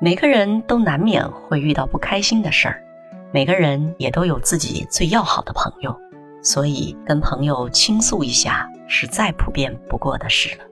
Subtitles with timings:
[0.00, 2.80] 每个人都难免会遇到不开心的事儿，
[3.32, 5.92] 每个人也都有自己最要好的朋友，
[6.40, 10.64] 所以跟朋友倾诉一下是再普遍不过的事了。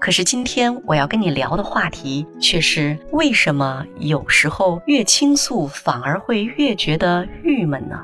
[0.00, 8.00] 可是今天我要跟你聊的话题却是：为什么有时候越倾诉反而会越觉得郁闷呢？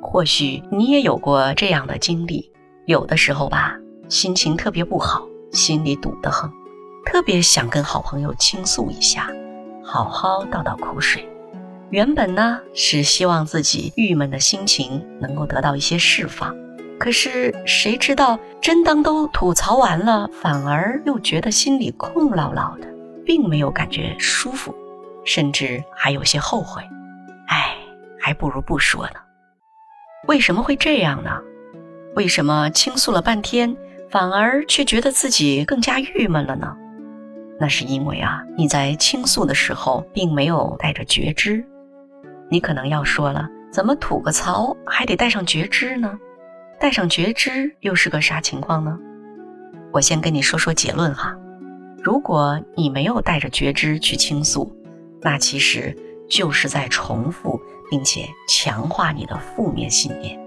[0.00, 2.50] 或许你也有过这样的经历，
[2.86, 3.76] 有的时候吧，
[4.08, 5.20] 心情特别不好，
[5.52, 6.50] 心里堵得很。
[7.10, 9.30] 特别想跟好朋友倾诉一下，
[9.82, 11.26] 好好倒倒苦水。
[11.88, 16.54] 原本呢是希望自己郁闷的心情能够得到一些释放，
[17.00, 22.86] 可是谁知道，真当都吐槽完了，反而又觉得心里空落落的，
[23.24, 24.74] 并没有感觉舒服，
[25.24, 26.82] 甚至还有些后悔。
[27.46, 27.74] 唉，
[28.20, 29.20] 还不如不说呢。
[30.26, 31.40] 为什么会这样呢？
[32.14, 33.74] 为什么倾诉了半天，
[34.10, 36.76] 反而却觉得自己更加郁闷了呢？
[37.60, 41.64] 那是因为啊，你在倾诉的时候并没有带着觉知。
[42.50, 46.18] 你可能要说了，怎么吐个槽还得带上觉知呢？
[46.80, 48.96] 带上觉知又是个啥情况呢？
[49.92, 51.36] 我先跟你说说结论哈。
[52.02, 54.72] 如果你没有带着觉知去倾诉，
[55.20, 55.96] 那其实
[56.28, 60.38] 就是在重复并且强化你的负面信念，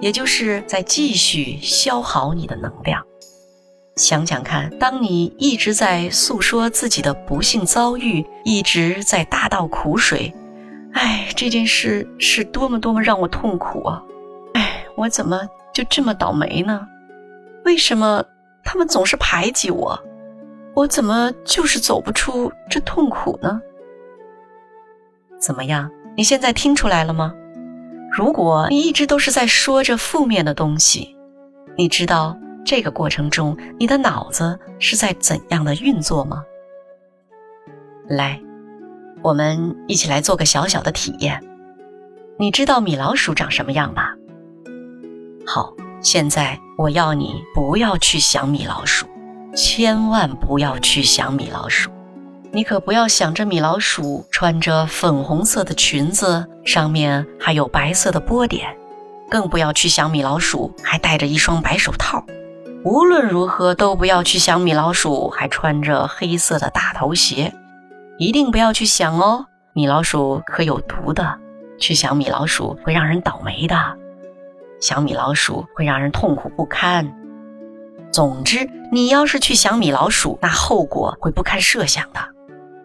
[0.00, 3.02] 也就是在继续消耗你的能量。
[4.00, 10.34] 想想看，当你一直在诉说自己的不幸遭遇，一直在大倒苦水，
[10.94, 14.02] 哎，这件事是多么多么让我痛苦啊！
[14.54, 15.38] 哎，我怎么
[15.74, 16.80] 就这么倒霉呢？
[17.66, 18.24] 为什么
[18.64, 20.02] 他们总是排挤我？
[20.74, 23.60] 我怎么就是走不出这痛苦呢？
[25.38, 25.90] 怎么样？
[26.16, 27.34] 你现在听出来了吗？
[28.10, 31.14] 如果你一直都是在说着负面的东西，
[31.76, 32.34] 你知道？
[32.64, 36.42] 这个过程中，你的脑子是在怎样的运作吗？
[38.08, 38.40] 来，
[39.22, 41.42] 我们一起来做个小小的体验。
[42.38, 44.14] 你知道米老鼠长什么样吧？
[45.46, 49.06] 好，现在我要你不要去想米老鼠，
[49.54, 51.90] 千万不要去想米老鼠。
[52.52, 58.76] 你可不要想着米老鼠穿着粉红色的裙子，上面还有白色的波点，
[59.30, 62.24] 更不要去想米老鼠还戴着一双白手套。
[62.82, 67.52] 无论如何都不要去想米老鼠还穿着黑色的大头鞋，
[68.16, 71.38] 一定不要去想哦，米老鼠可有毒的，
[71.78, 73.76] 去想米老鼠会让人倒霉的，
[74.80, 77.06] 想米老鼠会让人痛苦不堪。
[78.10, 82.20] 总之，你要是去想米老鼠，那后果会不堪设想的。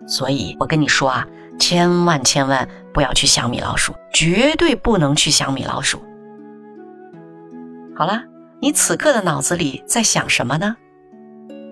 [0.05, 1.25] 所以我跟你说啊，
[1.57, 6.03] 千万千万不要去想米老鼠，绝对不能去想米老鼠。
[7.95, 8.21] 好了。
[8.65, 10.75] 你此刻的脑子里在想什么呢？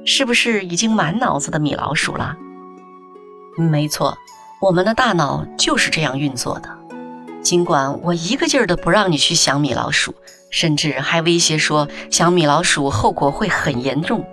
[0.05, 2.37] 是不是已经满脑子的米老鼠了？
[3.57, 4.15] 没错，
[4.61, 6.69] 我们的大脑就是这样运作的。
[7.41, 10.13] 尽管我一个劲儿的不让你去想米老鼠，
[10.51, 14.23] 甚至还威胁说想米老鼠后果会很严重，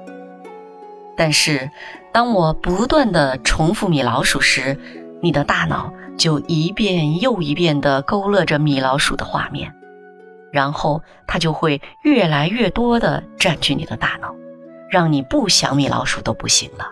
[1.17, 1.71] 但是
[2.13, 4.79] 当我不断的重复米老鼠时，
[5.23, 9.75] 你的大脑就一遍又一遍的勾勒着米老鼠的画面。
[10.53, 14.35] 然后它就会越来越多的占据你的大脑，
[14.91, 16.87] 让你不想米老鼠都不行了。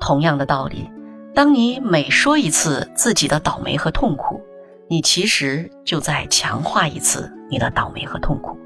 [0.00, 0.90] 同样的道理，
[1.34, 4.42] 当你每说一次自己的倒霉和痛苦，
[4.88, 8.58] 你其实就在强化一次你的倒霉和痛苦。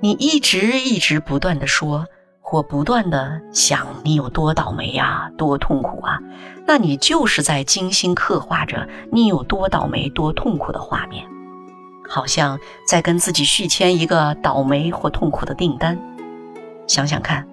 [0.00, 2.06] 你一直一直不断的说，
[2.40, 6.18] 或不断的想你有多倒霉呀，多痛苦啊，
[6.66, 11.26] 那你就是在精心刻画着你有多倒霉、多痛苦的画面。
[12.14, 15.98] 好像在跟自己续签一个倒霉或痛苦的订单。
[16.86, 17.48] 想想看，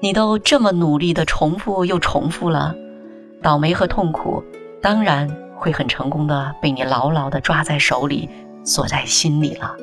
[0.00, 2.74] 你都这么努力的重复又重复了，
[3.40, 4.42] 倒霉和痛苦
[4.82, 8.28] 当然会很成功的被你牢牢的抓在手里，
[8.64, 9.76] 锁在心里了。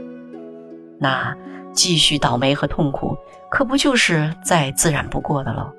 [1.00, 1.34] 那
[1.72, 3.16] 继续倒霉和痛苦，
[3.50, 5.72] 可不就是再自然不过的喽？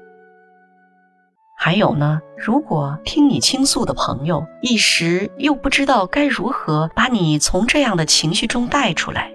[1.60, 9.32] 还有呢，如果听你倾诉的朋友一时又不知道该如何把你从这样的情绪中带出来，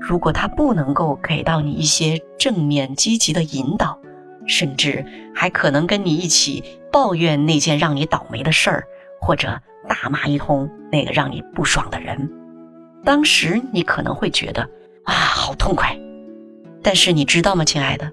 [0.00, 3.96] 如果他不能够给到你一些正面积极的引导，
[4.44, 8.84] 甚至还可能跟你一起抱怨那件让你倒霉的事儿，
[9.20, 12.28] 或者大骂一通那个让你不爽的人，
[13.04, 14.68] 当时你可能会觉得
[15.04, 15.96] 啊，好痛快。
[16.82, 18.10] 但是你知道吗，亲爱的？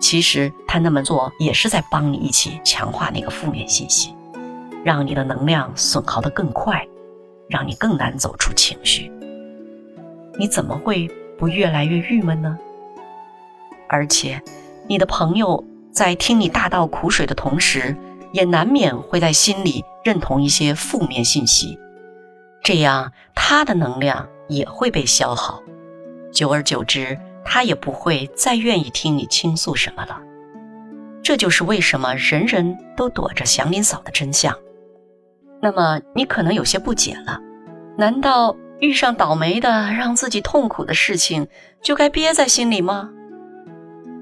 [0.00, 4.14] 其实他那么做也是在帮你一起强化那个负面信息，
[4.84, 6.86] 让你的能量损耗的更快，
[7.48, 9.10] 让你更难走出情绪。
[10.38, 11.08] 你怎么会
[11.38, 12.58] 不越来越郁闷呢？
[13.88, 14.42] 而且，
[14.88, 17.96] 你的朋友在听你大倒苦水的同时，
[18.32, 21.78] 也难免会在心里认同一些负面信息，
[22.62, 25.62] 这样他的能量也会被消耗，
[26.32, 30.20] 久而久之，他也不会再愿意听你倾诉什么了。
[31.22, 34.54] 这就是为什么人人都躲着祥林嫂的真相。
[35.62, 37.40] 那么你可能有些不解了，
[37.96, 41.48] 难道遇上倒霉的让自己痛苦的事情
[41.82, 43.10] 就该憋在心里吗？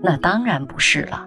[0.02, 1.26] 那当然不是了，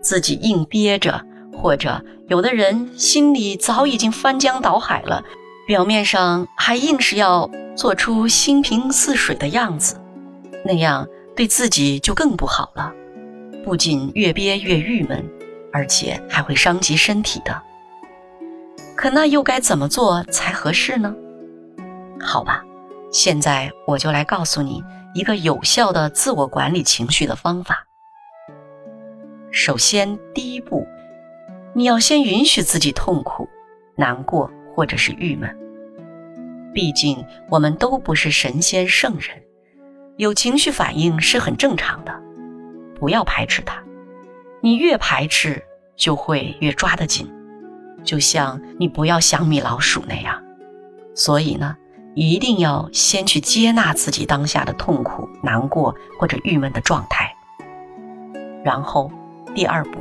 [0.00, 5.22] 自己硬憋着，或者有的人心里早已经翻江倒海了，
[5.68, 10.00] 表面上还硬是要做出心平似水的样子，
[10.64, 11.06] 那样
[11.36, 12.92] 对自己就更不好了。
[13.64, 15.24] 不仅越憋越郁闷，
[15.72, 17.62] 而且还会伤及身体的。
[18.96, 21.14] 可那又该怎么做才合适呢？
[22.20, 22.62] 好吧，
[23.10, 24.82] 现在我就来告诉你
[25.14, 27.84] 一个有效的自我管理情绪的方法。
[29.50, 30.86] 首先，第一步，
[31.74, 33.48] 你要先允许自己痛苦、
[33.96, 35.54] 难过或者是郁闷。
[36.72, 39.30] 毕竟我们都不是神仙圣人，
[40.16, 42.14] 有情绪反应是很正常的。
[42.98, 43.82] 不要排斥它，
[44.60, 45.62] 你越排斥
[45.96, 47.28] 就会越抓得紧，
[48.04, 50.40] 就像你不要想米老鼠那样。
[51.14, 51.76] 所以呢，
[52.14, 57.34] 一定要先去接纳自己当下的痛苦、难过或者郁闷的状态。
[58.64, 59.10] 然后，
[59.54, 59.98] 第二步，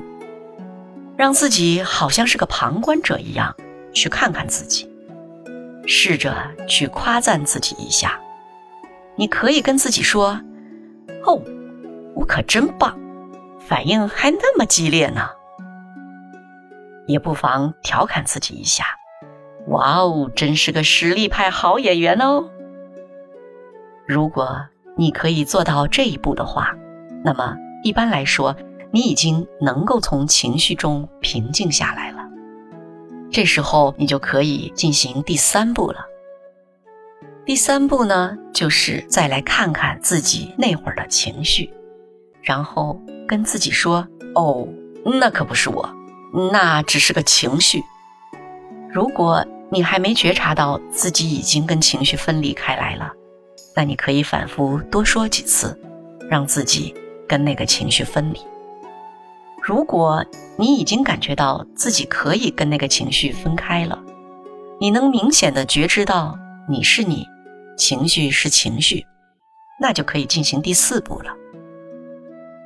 [1.18, 3.54] 让自己好像是个旁观者一样
[3.94, 4.89] 去看看自己，
[5.86, 6.36] 试着
[6.68, 8.19] 去夸赞自己一下。
[9.15, 10.39] 你可以跟自己说
[11.25, 11.42] ：“哦。”
[12.15, 12.95] 我可真棒，
[13.60, 15.30] 反应还那么激烈呢。
[17.07, 18.86] 也不妨调侃自己一下
[19.69, 22.48] ：“哇哦，真是个实力派好演员哦。”
[24.07, 26.75] 如果你可以做到这一步的话，
[27.24, 28.56] 那么一般来说，
[28.92, 32.19] 你已经能够从情绪中平静下来了。
[33.31, 36.06] 这时候，你就可以进行第三步了。
[37.45, 41.69] 第三步呢，就是再来看看自己那会儿的情绪。
[42.42, 42.98] 然后
[43.28, 44.66] 跟自己说：“哦，
[45.04, 45.90] 那可不是我，
[46.51, 47.81] 那只是个情绪。
[48.94, 53.12] 如果你还没觉察到自己已经跟情绪分离开来了，
[53.75, 55.78] 那你可以反复多说几次，
[56.30, 56.96] 让自己
[57.28, 58.39] 跟那个情绪分离。
[59.62, 60.25] 如果
[60.57, 64.01] 你已经感觉到自己可以跟那个情绪分开了，
[64.80, 66.38] 你能明显的觉知到
[66.69, 67.25] 你是你，
[67.78, 69.06] 情绪是情绪，
[69.80, 71.34] 那就可以进行第四步了。”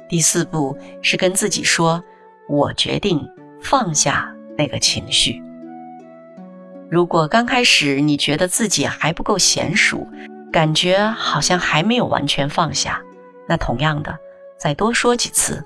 [0.09, 2.03] 第四步是跟自己说
[2.47, 3.27] ：“我决定
[3.61, 5.41] 放下那个情绪。”
[6.89, 10.07] 如果刚开始你觉得自己还不够娴熟，
[10.51, 13.01] 感觉好像还没有完全放下，
[13.49, 14.17] 那同样的，
[14.57, 15.61] 再多说几次：“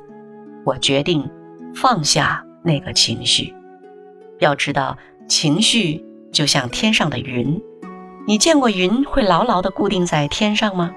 [0.66, 1.30] 我决定
[1.76, 3.54] 放下那个情绪。”
[4.42, 4.98] 要知道，
[5.30, 7.62] 情绪就像天上的云，
[8.32, 10.96] 你见过云会牢牢地固定在天上吗？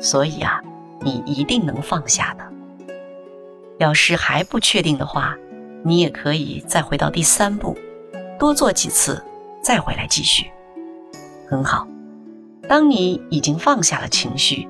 [0.00, 0.62] 所以啊，
[1.00, 2.48] 你一定能放下的。
[3.78, 5.36] 要是还不确定的话，
[5.84, 7.76] 你也可以再回到第三步，
[8.38, 9.20] 多做几次，
[9.60, 10.52] 再回来继续。
[11.48, 11.84] 很好，
[12.68, 14.68] 当你已经放下了情绪，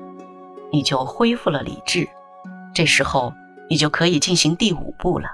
[0.71, 2.09] 你就恢复了理智。
[2.73, 3.31] 这时候，
[3.69, 5.29] 你就可以进行第五步了。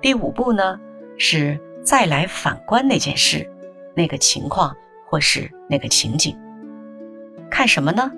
[0.00, 0.78] 第五步呢，
[1.18, 3.50] 是再来反观那件事、
[3.96, 4.72] 那个情况
[5.06, 6.36] 或是那个情景，
[7.50, 8.10] 看什么呢？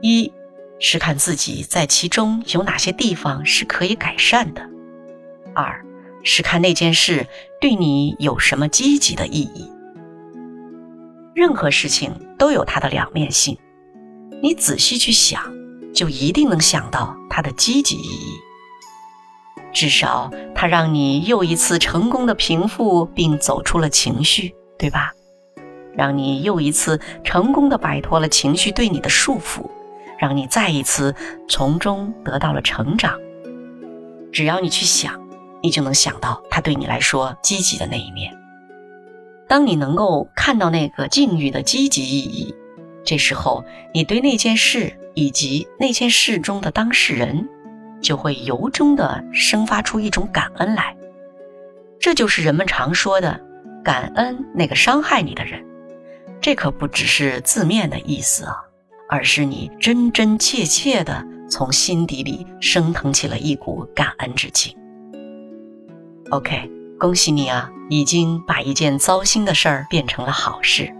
[0.00, 0.32] 一。
[0.80, 4.60] 是看自己在其中有哪些地方是可以改善的；
[5.54, 5.80] 二
[6.24, 7.26] 是看那件事
[7.60, 9.70] 对你有什么积极的意义。
[11.32, 13.56] 任何事情都有它的两面性，
[14.42, 15.40] 你仔细去想，
[15.94, 18.34] 就一定能想到它的积极意义。
[19.72, 25.12] 至少它让你又一次成功的平复并走出了情绪，对吧？
[25.96, 29.70] 让你又一次成功的摆脱了情绪对你的束缚。
[30.16, 31.14] 让你再一次
[31.48, 33.18] 从中得到了成长。
[34.32, 35.20] 只要你去想，
[35.60, 38.32] 你就能想到它对你来说积极的那一面。
[39.48, 42.54] 当你能够看到那个境遇的积极意义，
[43.04, 47.46] 这时候你对那件事以及那件事中的当事人，
[48.00, 50.96] 就会由衷的生发出一种感恩来。
[51.98, 53.38] 这就是人们常说的
[53.84, 55.62] 感恩那个伤害你的人。
[56.44, 58.54] 这可不只是字面的意思啊。
[59.08, 64.76] 而是你真真切切的从心底里升腾起了一股感恩之情。
[66.28, 66.70] OK，
[67.00, 70.94] 恭喜你啊，已经把一件糟心的事儿变成了好事。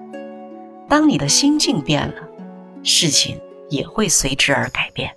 [0.89, 2.15] 当你的心境变了，
[2.83, 5.15] 事情也会随之而改变。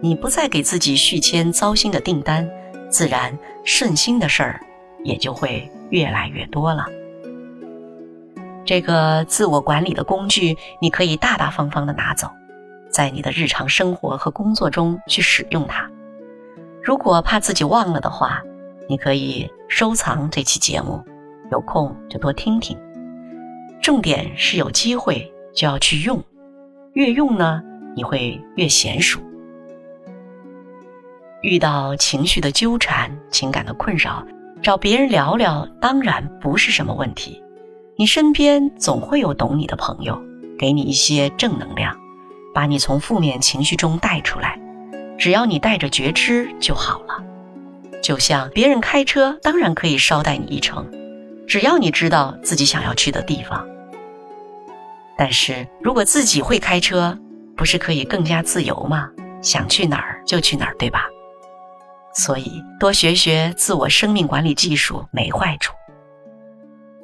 [0.00, 2.48] 你不再给自己续签糟心的订单，
[2.88, 4.60] 自然顺心的事儿
[5.02, 6.86] 也就会越来越多了。
[8.64, 12.30] 这个自我管理的工具，你可以大大方方的拿走，
[12.90, 15.90] 在你的日常生活和工作中去使用它。
[16.82, 18.42] 如果怕自己忘了的话，
[18.88, 21.02] 你可以收藏这期节目，
[21.50, 22.78] 有空就多听听。
[23.80, 26.22] 重点是有机会就要去用，
[26.92, 27.60] 越用呢，
[27.96, 29.20] 你会越娴熟。
[31.42, 34.24] 遇到情绪的纠缠、情感的困扰，
[34.62, 37.42] 找别人聊聊，当然不是什么问题。
[38.02, 40.20] 你身边总会有懂你的朋友，
[40.58, 41.96] 给你一些正能量，
[42.52, 44.60] 把你从负面情绪中带出来。
[45.16, 47.22] 只要你带着觉知就好了。
[48.02, 50.84] 就像别人开车，当然可以捎带你一程，
[51.46, 53.64] 只要你知道自己想要去的地方。
[55.16, 57.16] 但是如果自己会开车，
[57.56, 59.08] 不是可以更加自由吗？
[59.40, 61.04] 想去哪儿就去哪儿，对吧？
[62.16, 65.72] 所以多学学自我生命管理技术没坏处。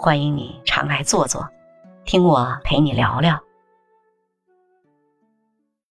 [0.00, 1.48] 欢迎你常来坐坐，
[2.04, 3.47] 听我陪你聊聊。